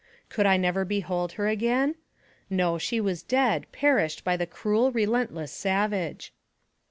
[0.29, 1.93] Could I never behold her again?
[2.49, 6.33] No; she was dead, perished by the cruel, relentless savage.